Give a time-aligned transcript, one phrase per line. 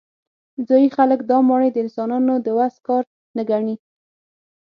[0.67, 3.03] ځايي خلک دا ماڼۍ د انسانانو د وس کار
[3.35, 3.75] نه ګڼي.